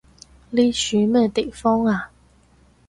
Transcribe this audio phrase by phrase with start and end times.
[0.49, 2.09] 呢樹咩地方啊？